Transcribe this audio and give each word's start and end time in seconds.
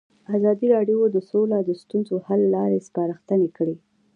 ازادي 0.37 0.67
راډیو 0.75 0.99
د 1.11 1.17
سوله 1.29 1.57
د 1.63 1.69
ستونزو 1.81 2.15
حل 2.27 2.41
لارې 2.55 2.85
سپارښتنې 2.87 3.49
کړي. 3.57 3.75